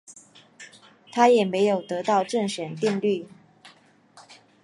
[1.11, 3.27] 他也没有得到正弦定律。